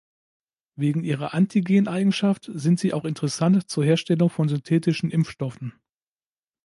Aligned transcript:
Wegen 0.75 1.03
ihrer 1.03 1.35
Antigen-Eigenschaft 1.35 2.49
sind 2.51 2.79
sie 2.79 2.91
auch 2.91 3.05
interessant 3.05 3.69
zur 3.69 3.85
Herstellung 3.85 4.31
von 4.31 4.49
synthetischen 4.49 5.11
Impfstoffen. 5.11 5.73